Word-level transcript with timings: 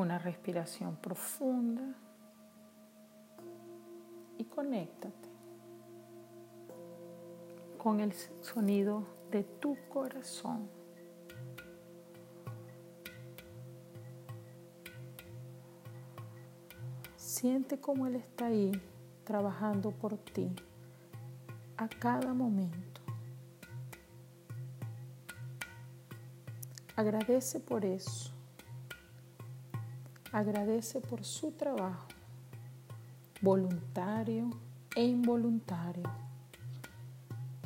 una 0.00 0.18
respiración 0.18 0.96
profunda 0.96 1.94
y 4.38 4.44
conéctate 4.44 5.28
con 7.76 8.00
el 8.00 8.12
sonido 8.40 9.04
de 9.30 9.44
tu 9.44 9.76
corazón. 9.88 10.68
Siente 17.16 17.78
cómo 17.78 18.06
Él 18.06 18.16
está 18.16 18.46
ahí 18.46 18.72
trabajando 19.24 19.92
por 19.92 20.16
ti 20.16 20.50
a 21.76 21.88
cada 21.88 22.34
momento. 22.34 23.00
Agradece 26.96 27.60
por 27.60 27.84
eso. 27.84 28.39
Agradece 30.32 31.00
por 31.00 31.24
su 31.24 31.50
trabajo, 31.50 32.06
voluntario 33.40 34.48
e 34.94 35.02
involuntario, 35.02 36.04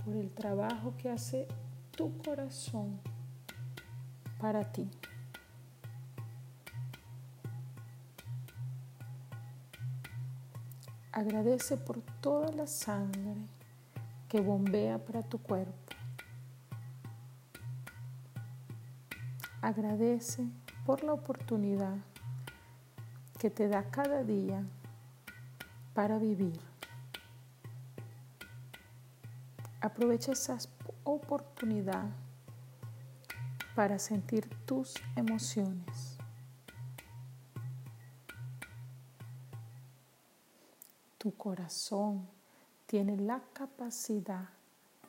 por 0.02 0.16
el 0.16 0.30
trabajo 0.30 0.94
que 0.96 1.10
hace 1.10 1.46
tu 1.94 2.16
corazón 2.16 2.98
para 4.40 4.72
ti. 4.72 4.88
Agradece 11.12 11.76
por 11.76 12.00
toda 12.22 12.50
la 12.50 12.66
sangre 12.66 13.36
que 14.30 14.40
bombea 14.40 15.04
para 15.04 15.22
tu 15.22 15.36
cuerpo. 15.36 15.74
Agradece 19.60 20.46
por 20.86 21.04
la 21.04 21.12
oportunidad 21.12 21.98
que 23.44 23.50
te 23.50 23.68
da 23.68 23.90
cada 23.90 24.24
día 24.24 24.64
para 25.92 26.16
vivir. 26.16 26.58
Aprovecha 29.82 30.32
esa 30.32 30.56
oportunidad 31.04 32.06
para 33.74 33.98
sentir 33.98 34.48
tus 34.64 34.94
emociones. 35.14 36.16
Tu 41.18 41.36
corazón 41.36 42.26
tiene 42.86 43.18
la 43.18 43.42
capacidad 43.52 44.48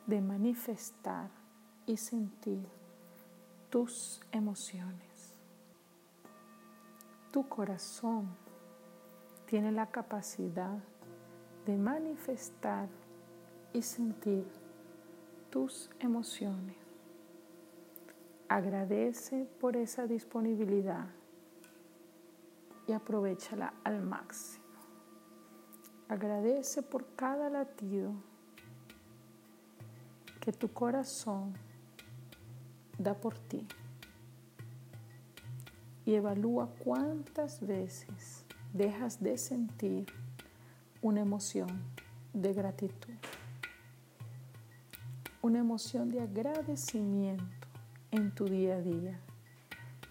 de 0.06 0.20
manifestar 0.20 1.30
y 1.86 1.96
sentir 1.96 2.68
tus 3.70 4.20
emociones. 4.30 5.05
Tu 7.30 7.48
corazón 7.48 8.28
tiene 9.46 9.72
la 9.72 9.86
capacidad 9.86 10.78
de 11.66 11.76
manifestar 11.76 12.88
y 13.72 13.82
sentir 13.82 14.46
tus 15.50 15.90
emociones. 16.00 16.76
Agradece 18.48 19.46
por 19.60 19.76
esa 19.76 20.06
disponibilidad 20.06 21.06
y 22.86 22.92
aprovechala 22.92 23.74
al 23.84 24.02
máximo. 24.02 24.64
Agradece 26.08 26.82
por 26.82 27.04
cada 27.16 27.50
latido 27.50 28.12
que 30.40 30.52
tu 30.52 30.72
corazón 30.72 31.54
da 32.96 33.14
por 33.14 33.36
ti. 33.36 33.66
Y 36.06 36.14
evalúa 36.14 36.70
cuántas 36.82 37.60
veces 37.66 38.44
dejas 38.72 39.22
de 39.22 39.36
sentir 39.36 40.06
una 41.02 41.20
emoción 41.20 41.82
de 42.32 42.54
gratitud, 42.54 43.14
una 45.42 45.58
emoción 45.58 46.08
de 46.10 46.22
agradecimiento 46.22 47.44
en 48.10 48.34
tu 48.34 48.46
día 48.46 48.76
a 48.76 48.80
día 48.80 49.20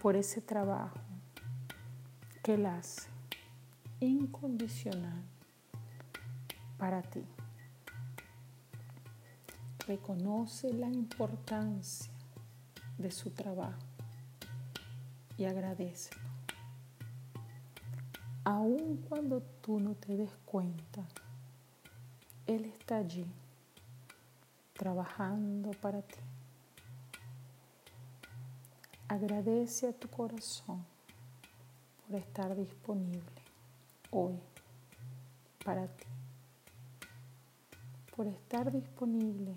por 0.00 0.16
ese 0.16 0.40
trabajo 0.40 1.00
que 2.42 2.54
él 2.54 2.66
hace 2.66 3.08
incondicional 4.00 5.22
para 6.78 7.02
ti. 7.02 7.24
Reconoce 9.86 10.72
la 10.72 10.88
importancia 10.88 12.12
de 12.98 13.10
su 13.10 13.30
trabajo 13.30 13.95
y 15.36 15.44
agradecelo. 15.44 16.20
Aun 18.44 19.04
cuando 19.08 19.42
tú 19.60 19.80
no 19.80 19.94
te 19.94 20.16
des 20.16 20.30
cuenta, 20.44 21.02
Él 22.46 22.64
está 22.64 22.98
allí 22.98 23.26
trabajando 24.72 25.70
para 25.72 26.02
ti. 26.02 26.20
Agradece 29.08 29.88
a 29.88 29.92
tu 29.92 30.08
corazón 30.08 30.84
por 32.06 32.16
estar 32.16 32.56
disponible 32.56 33.42
hoy 34.10 34.38
para 35.64 35.86
ti 35.88 36.06
por 38.16 38.26
estar 38.26 38.72
disponible 38.72 39.54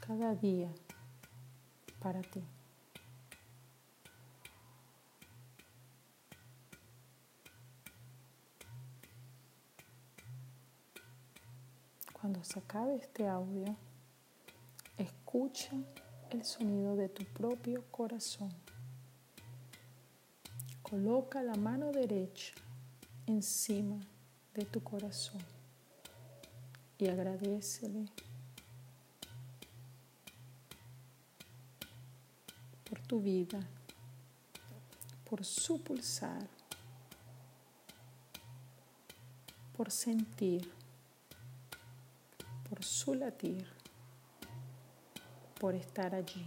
cada 0.00 0.34
día 0.34 0.72
para 2.00 2.22
ti. 2.22 2.42
Cuando 12.26 12.42
se 12.42 12.58
acabe 12.58 12.96
este 12.96 13.28
audio, 13.28 13.76
escucha 14.98 15.70
el 16.30 16.44
sonido 16.44 16.96
de 16.96 17.08
tu 17.08 17.24
propio 17.24 17.84
corazón. 17.92 18.52
Coloca 20.82 21.40
la 21.44 21.54
mano 21.54 21.92
derecha 21.92 22.52
encima 23.28 24.00
de 24.54 24.64
tu 24.64 24.82
corazón 24.82 25.40
y 26.98 27.06
agradecele 27.06 28.06
por 32.90 32.98
tu 33.02 33.20
vida, 33.20 33.60
por 35.30 35.44
su 35.44 35.80
pulsar, 35.80 36.48
por 39.76 39.92
sentir, 39.92 40.68
por 42.68 42.84
su 42.84 43.14
latir, 43.14 43.66
por 45.60 45.74
estar 45.74 46.14
allí 46.14 46.46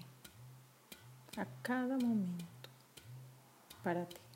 a 1.38 1.46
cada 1.62 1.98
momento 1.98 2.70
para 3.84 4.06
ti. 4.06 4.29